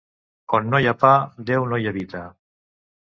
On 0.59 0.69
no 0.71 0.79
hi 0.83 0.89
ha 0.91 0.95
pa, 1.03 1.11
Déu 1.51 1.67
no 1.73 1.79
hi 1.83 1.89
habita. 1.93 2.25